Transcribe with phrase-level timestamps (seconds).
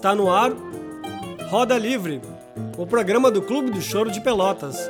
[0.00, 0.50] Está no ar
[1.50, 2.22] Roda Livre,
[2.78, 4.88] o programa do Clube do Choro de Pelotas.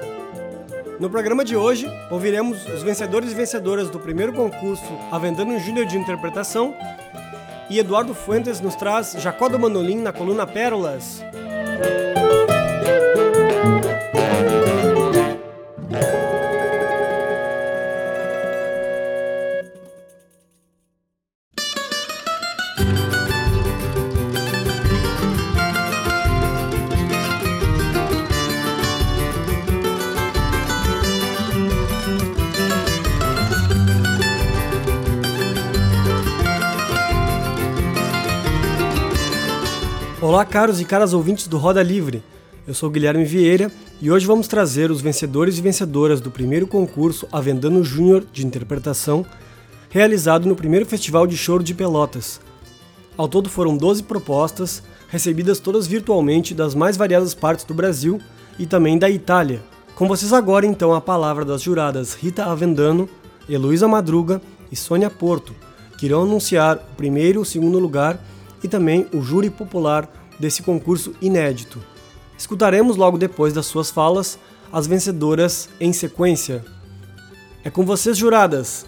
[1.01, 5.99] No programa de hoje, ouviremos os vencedores e vencedoras do primeiro concurso Avendano Júnior de
[5.99, 6.73] Interpretação
[7.69, 11.21] e Eduardo Fuentes nos traz Jacó do Manolim na coluna Pérolas.
[40.41, 42.23] Olá, caros e caras ouvintes do Roda Livre.
[42.67, 47.29] Eu sou Guilherme Vieira e hoje vamos trazer os vencedores e vencedoras do primeiro concurso
[47.31, 49.27] Avendano Júnior de Interpretação,
[49.91, 52.41] realizado no primeiro Festival de Choro de Pelotas.
[53.19, 58.19] Ao todo foram 12 propostas, recebidas todas virtualmente das mais variadas partes do Brasil
[58.59, 59.61] e também da Itália.
[59.95, 63.11] Com vocês agora, então, a palavra das juradas Rita Avendano,
[63.47, 64.41] Heloísa Madruga
[64.73, 65.55] e Sônia Porto,
[65.99, 68.19] que irão anunciar o primeiro e o segundo lugar
[68.65, 70.09] e também o júri popular
[70.41, 71.81] desse concurso inédito.
[72.37, 74.39] Escutaremos logo depois das suas falas
[74.73, 76.65] as vencedoras em sequência.
[77.63, 78.87] É com vocês, juradas!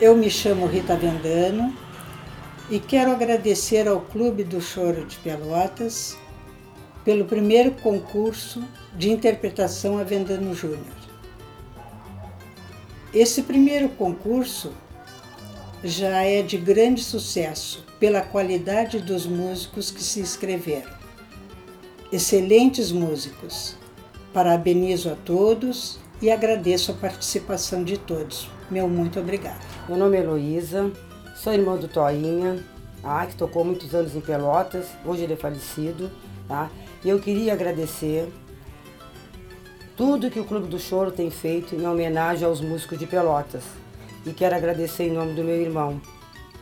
[0.00, 1.74] Eu me chamo Rita Vendano
[2.70, 6.16] e quero agradecer ao Clube do Choro de Pelotas
[7.04, 8.62] pelo primeiro concurso
[8.96, 10.96] de interpretação a Vendano Júnior.
[13.14, 14.72] Esse primeiro concurso
[15.86, 20.90] já é de grande sucesso pela qualidade dos músicos que se inscreveram.
[22.12, 23.76] Excelentes músicos.
[24.32, 28.50] Parabenizo a todos e agradeço a participação de todos.
[28.70, 29.64] Meu muito obrigado.
[29.88, 30.90] Meu nome é Heloísa,
[31.36, 32.62] sou irmã do Toinha,
[33.00, 33.24] tá?
[33.26, 36.10] que tocou muitos anos em Pelotas, hoje ele é falecido.
[36.48, 36.68] Tá?
[37.04, 38.28] E eu queria agradecer
[39.96, 43.62] tudo que o Clube do Choro tem feito em homenagem aos músicos de Pelotas
[44.26, 46.00] e quero agradecer em nome do meu irmão.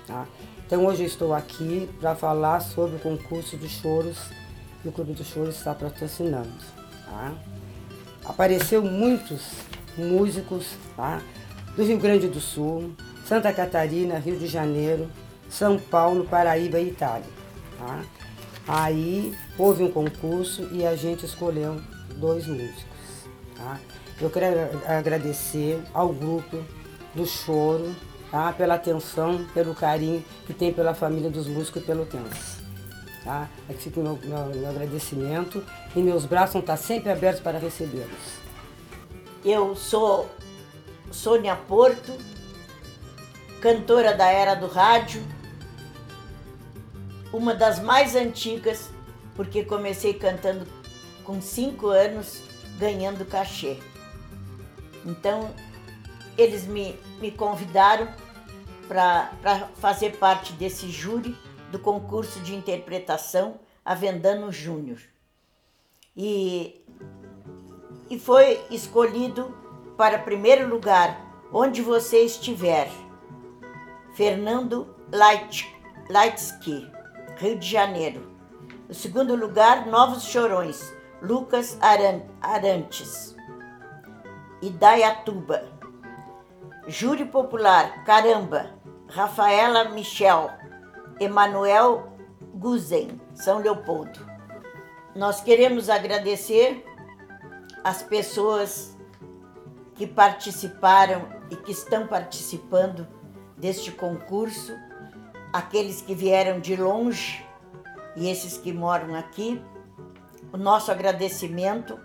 [0.07, 0.27] Tá?
[0.67, 4.19] Então hoje eu estou aqui para falar sobre o concurso de choros
[4.83, 6.53] que o Clube do Choro está patrocinando.
[7.07, 7.33] Tá?
[8.27, 9.53] Apareceu muitos
[9.97, 11.23] músicos tá?
[11.75, 12.93] do Rio Grande do Sul,
[13.27, 15.11] Santa Catarina, Rio de Janeiro,
[15.49, 17.27] São Paulo, Paraíba e Itália.
[17.79, 18.05] Tá?
[18.69, 21.81] Aí houve um concurso e a gente escolheu
[22.17, 22.85] dois músicos.
[23.57, 23.81] Tá?
[24.21, 24.47] Eu quero
[24.87, 26.63] agradecer ao grupo
[27.15, 27.95] do choro,
[28.31, 28.53] tá?
[28.53, 32.29] pela atenção, pelo carinho que tem pela família dos músicos e pelo tempo.
[33.23, 33.49] Tá?
[33.69, 35.65] Aqui fica o meu, meu, meu agradecimento
[35.95, 38.45] e meus braços vão estar sempre abertos para recebê-los.
[39.45, 40.29] Eu sou
[41.11, 42.13] Sônia Porto,
[43.61, 45.23] cantora da era do rádio,
[47.33, 48.91] uma das mais antigas,
[49.35, 50.67] porque comecei cantando
[51.25, 52.43] com cinco anos,
[52.79, 53.79] ganhando cachê.
[55.05, 55.51] Então,
[56.37, 58.09] eles me, me convidaram
[58.89, 61.37] para fazer parte desse júri
[61.71, 65.01] do concurso de interpretação Avendano Júnior.
[66.17, 66.81] E,
[68.09, 69.55] e foi escolhido
[69.97, 71.21] para primeiro lugar,
[71.53, 72.91] onde você estiver,
[74.15, 75.73] Fernando Leit,
[76.09, 76.91] Leitsky,
[77.37, 78.31] Rio de Janeiro.
[78.89, 83.35] O segundo lugar, Novos Chorões, Lucas Aran, Arantes,
[84.61, 85.74] Idaiatuba.
[86.87, 88.75] Júri Popular, Caramba,
[89.09, 90.51] Rafaela Michel,
[91.19, 92.13] Emanuel
[92.55, 94.21] Guzen, São Leopoldo.
[95.15, 96.85] Nós queremos agradecer
[97.83, 98.97] as pessoas
[99.95, 103.07] que participaram e que estão participando
[103.57, 104.73] deste concurso,
[105.53, 107.47] aqueles que vieram de longe
[108.17, 109.63] e esses que moram aqui.
[110.53, 111.99] O nosso agradecimento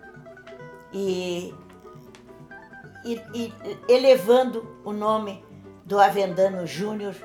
[0.94, 1.54] e
[3.04, 3.54] e, e
[3.88, 5.44] elevando o nome
[5.86, 7.16] do Avendano Júnior,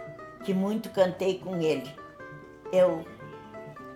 [0.45, 1.91] que muito cantei com ele.
[2.73, 3.05] Eu,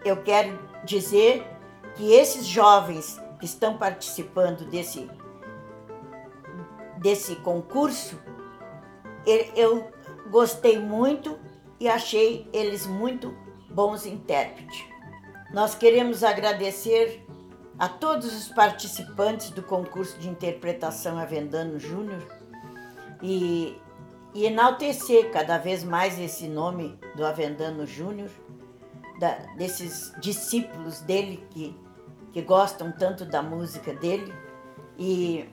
[0.04, 1.46] eu quero dizer
[1.94, 5.08] que esses jovens que estão participando desse,
[6.98, 8.20] desse concurso,
[9.56, 9.90] eu
[10.30, 11.38] gostei muito
[11.78, 13.34] e achei eles muito
[13.70, 14.84] bons intérpretes.
[15.52, 17.24] Nós queremos agradecer
[17.78, 22.26] a todos os participantes do concurso de interpretação Avendano Júnior
[23.22, 23.80] e,
[24.34, 28.30] e enaltecer cada vez mais esse nome do Avendano Júnior,
[29.56, 31.76] desses discípulos dele que,
[32.32, 34.32] que gostam tanto da música dele.
[34.98, 35.48] E,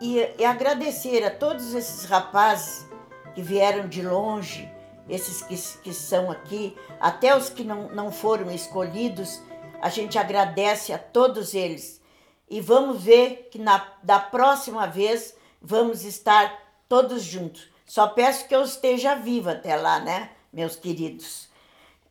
[0.00, 2.88] e, e agradecer a todos esses rapazes
[3.34, 4.68] que vieram de longe,
[5.08, 9.40] esses que, que são aqui, até os que não, não foram escolhidos,
[9.82, 12.00] a gente agradece a todos eles.
[12.48, 16.56] E vamos ver que na, da próxima vez vamos estar
[16.88, 17.68] todos juntos.
[17.84, 21.48] Só peço que eu esteja viva até lá, né, meus queridos?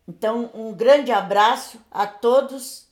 [0.06, 2.88] Então, um grande abraço a todos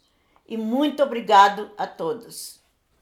[0.48, 2.60] e muito obrigado a todos.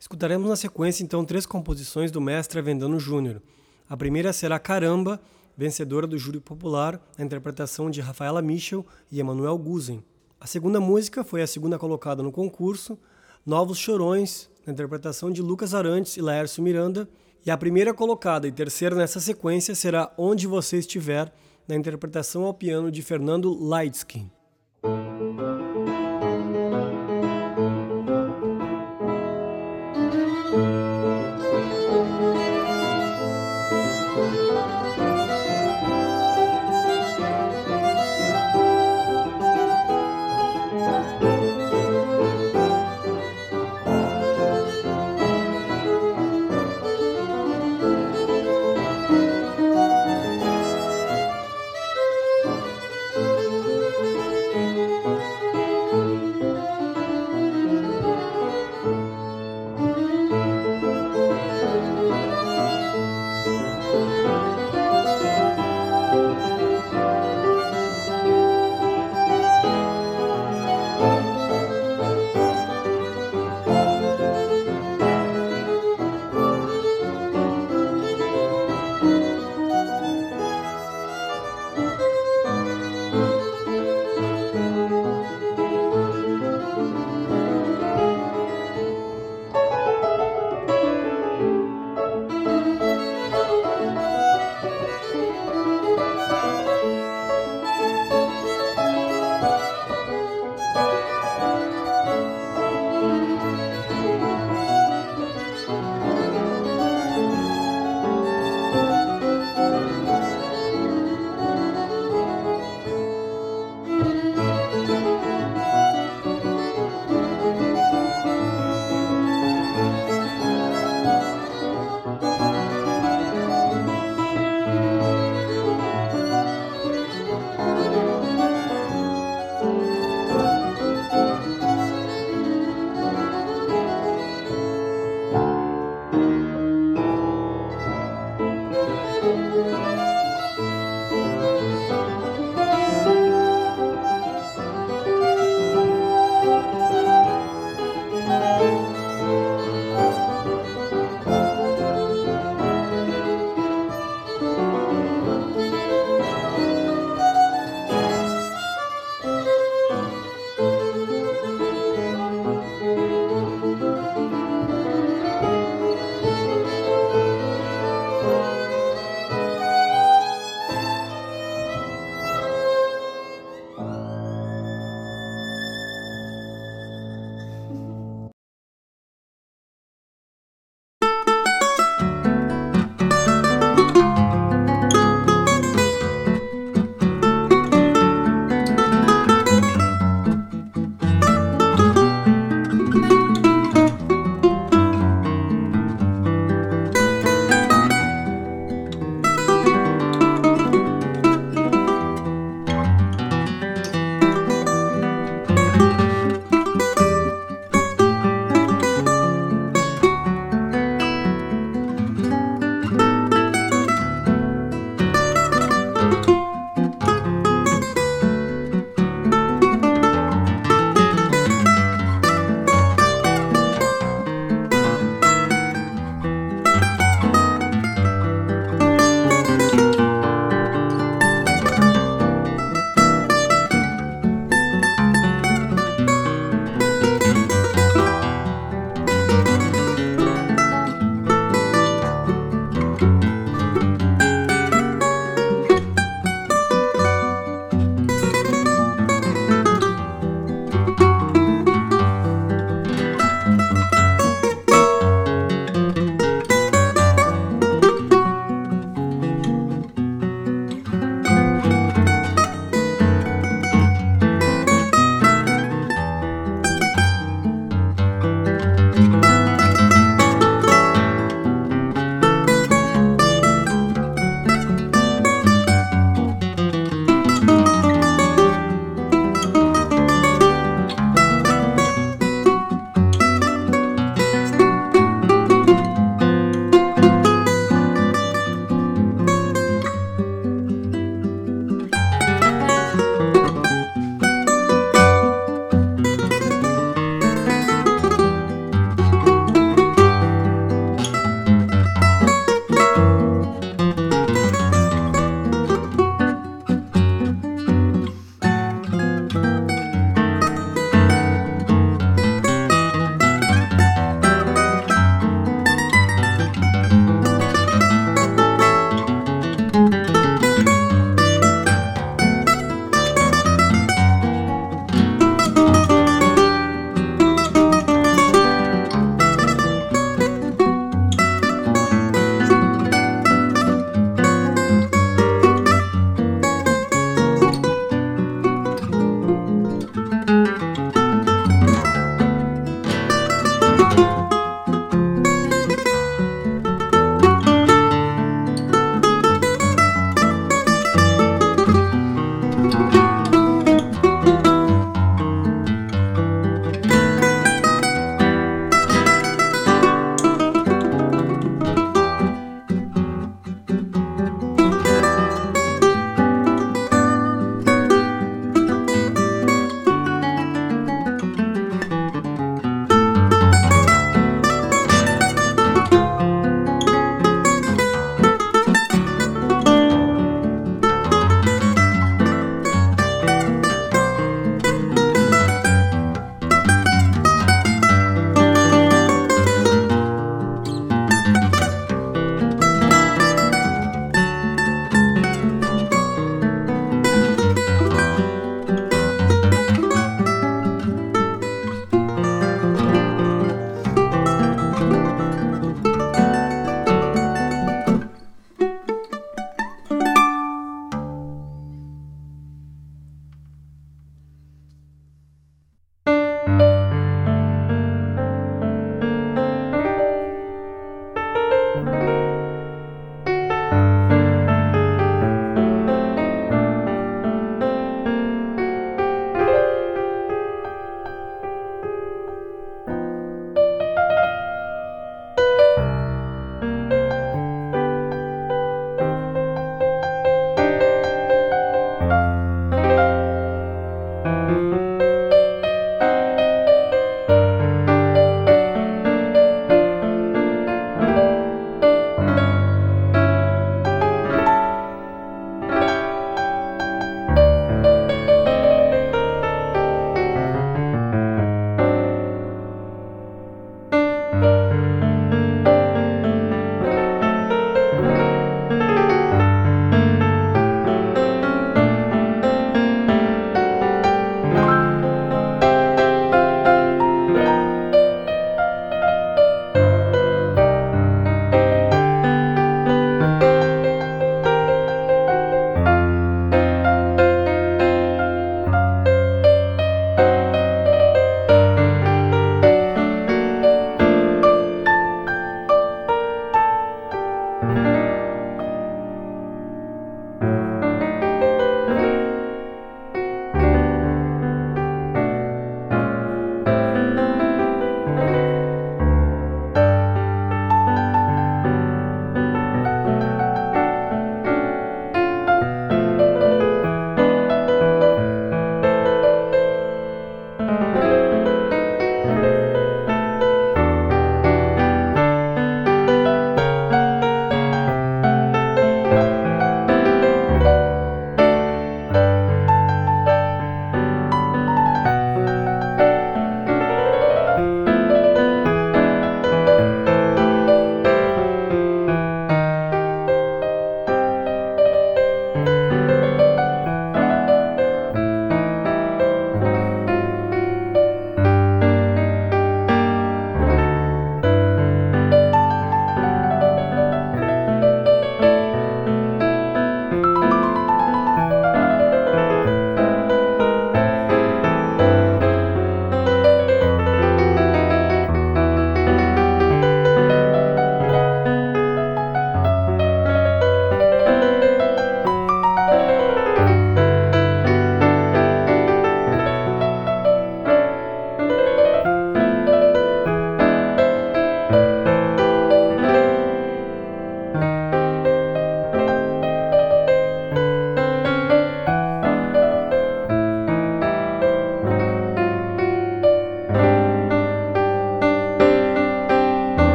[0.00, 3.42] Escutaremos na sequência então três composições do mestre Avendano Júnior.
[3.90, 5.20] A primeira será Caramba,
[5.54, 10.02] vencedora do júri popular, a interpretação de Rafaela Michel e Emanuel Guzen.
[10.40, 12.96] A segunda música foi a segunda colocada no concurso,
[13.44, 17.08] Novos Chorões, na interpretação de Lucas Arantes e Laércio Miranda,
[17.44, 21.32] e a primeira colocada e terceira nessa sequência será Onde Você Estiver,
[21.66, 24.30] na interpretação ao piano de Fernando Leitskin.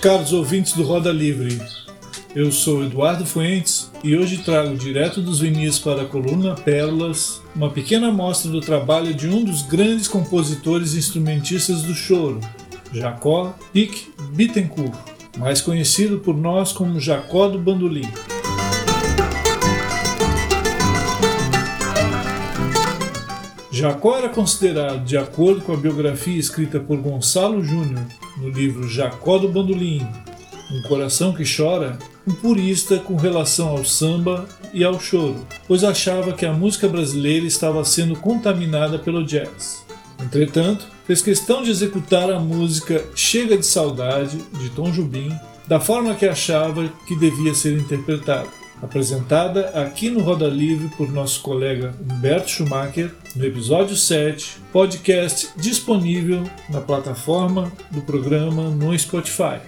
[0.00, 1.60] Caros ouvintes do Roda Livre,
[2.32, 7.68] eu sou Eduardo Fuentes e hoje trago direto dos vinis para a coluna Pérolas uma
[7.68, 12.38] pequena amostra do trabalho de um dos grandes compositores e instrumentistas do choro,
[12.92, 14.94] Jacó Pic Bittencourt,
[15.36, 18.08] mais conhecido por nós como Jacó do Bandolim.
[23.78, 28.04] Jacó era considerado, de acordo com a biografia escrita por Gonçalo Júnior
[28.36, 30.04] no livro Jacó do Bandolim,
[30.72, 36.32] Um Coração que Chora, um purista com relação ao samba e ao choro, pois achava
[36.32, 39.86] que a música brasileira estava sendo contaminada pelo jazz.
[40.20, 45.32] Entretanto, fez questão de executar a música Chega de Saudade, de Tom Jobim,
[45.68, 48.48] da forma que achava que devia ser interpretada
[48.82, 56.44] apresentada aqui no Roda Livre por nosso colega Humberto Schumacher, no episódio 7, podcast disponível
[56.68, 59.60] na plataforma do programa no Spotify.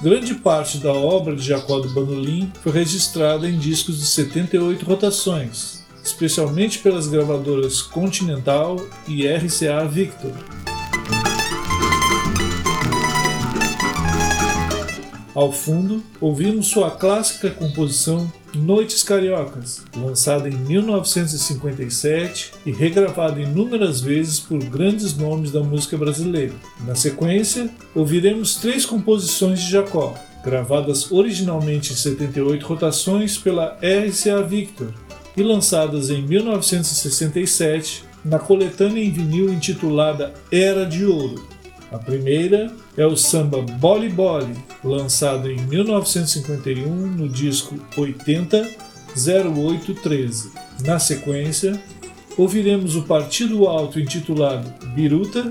[0.00, 5.77] Grande parte da obra de Jacó do Bandolim foi registrada em discos de 78 rotações,
[6.08, 10.32] especialmente pelas gravadoras Continental e RCA Victor.
[15.34, 24.40] Ao fundo, ouvimos sua clássica composição Noites Cariocas, lançada em 1957 e regravada inúmeras vezes
[24.40, 26.54] por grandes nomes da música brasileira.
[26.84, 34.92] Na sequência, ouviremos três composições de Jacó, gravadas originalmente em 78 rotações pela RCA Victor,
[35.36, 41.46] e lançadas em 1967 na coletânea em vinil intitulada Era de Ouro.
[41.90, 48.68] A primeira é o samba Boli Boli, lançado em 1951 no disco 80
[49.16, 50.52] 0813.
[50.84, 51.80] Na sequência,
[52.36, 55.50] ouviremos o Partido Alto intitulado Biruta,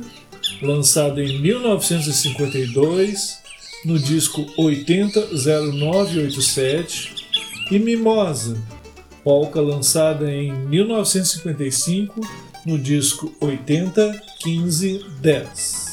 [0.62, 3.40] lançado em 1952
[3.84, 7.16] no disco 80 0987
[7.72, 8.58] e Mimosa,
[9.28, 12.22] polka lançada em 1955
[12.66, 15.87] no disco 80 15 10.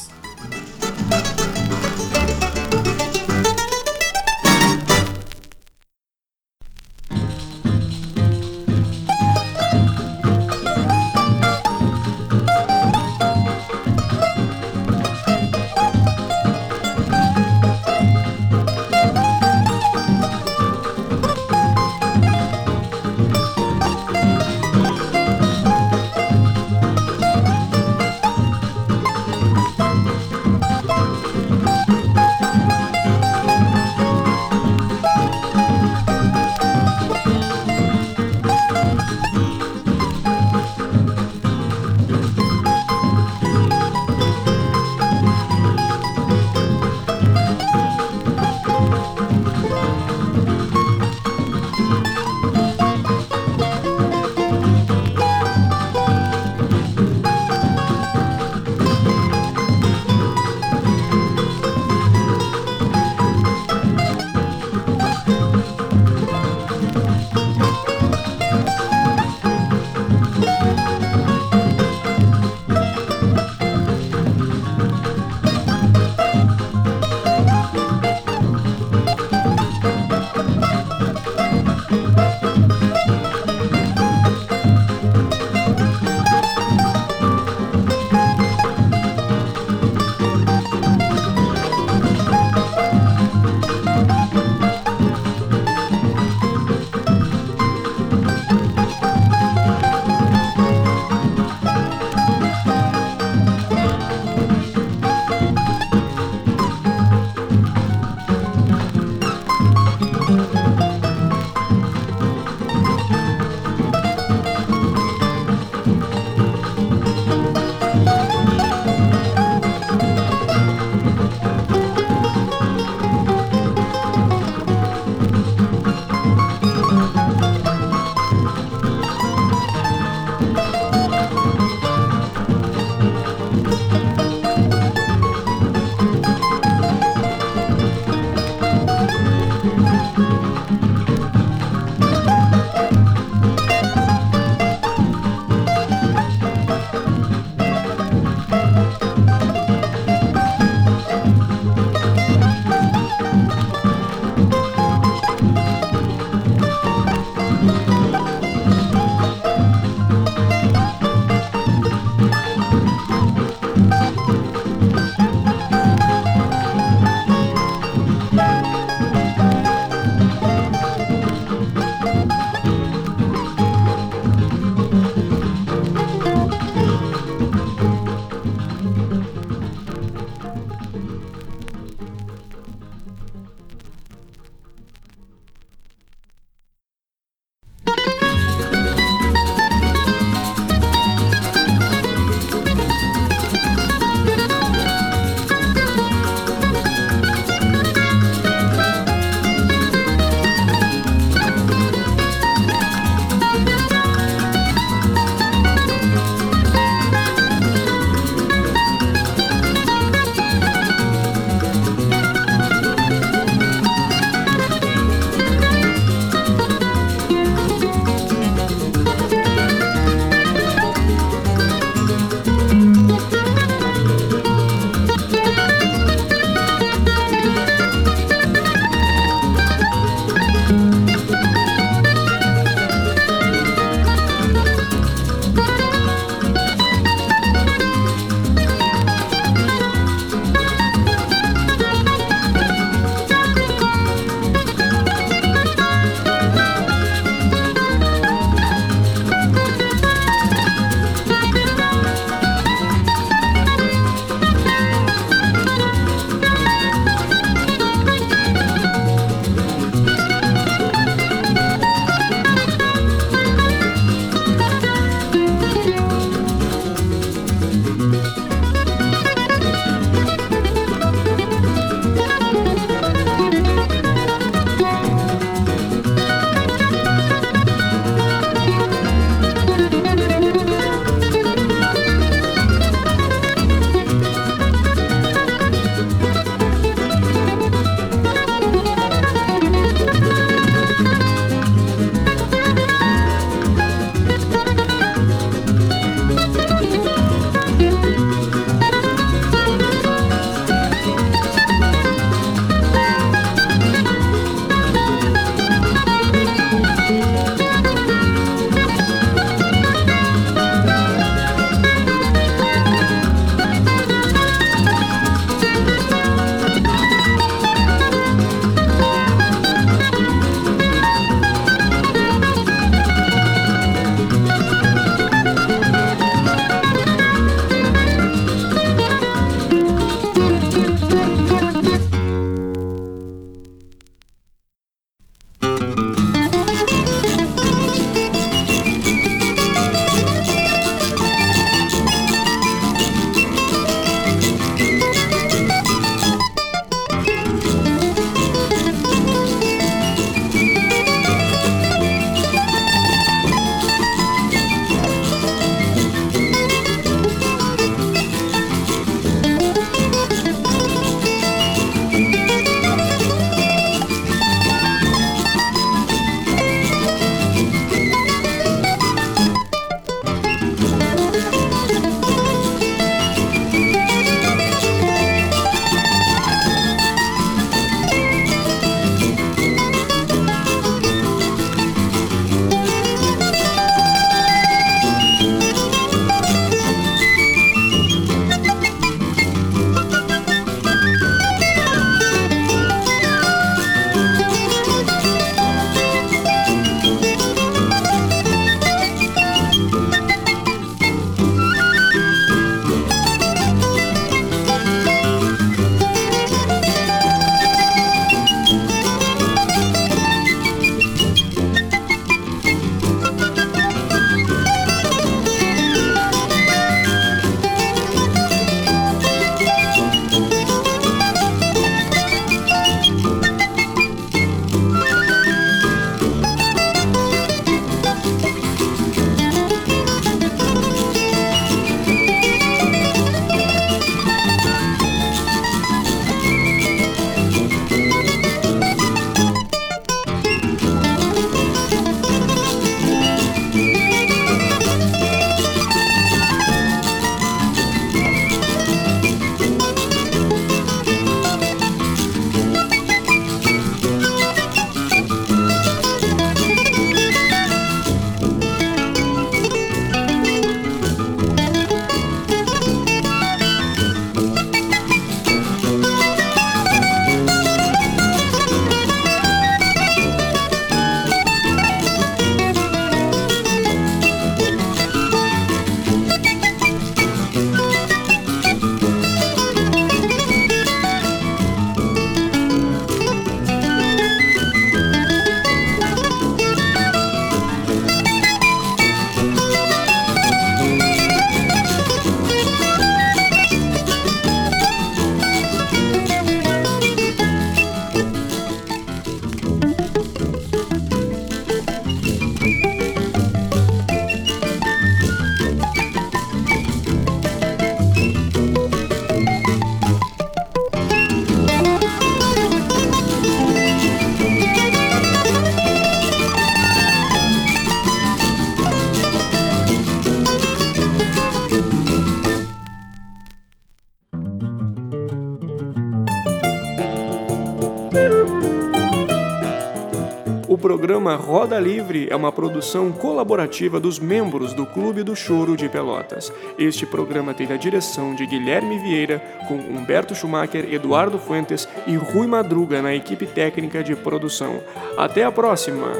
[531.25, 536.53] Programa Roda Livre é uma produção colaborativa dos membros do Clube do Choro de Pelotas.
[536.77, 542.45] Este programa teve a direção de Guilherme Vieira, com Humberto Schumacher, Eduardo Fuentes e Rui
[542.45, 544.79] Madruga na equipe técnica de produção.
[545.17, 546.11] Até a próxima!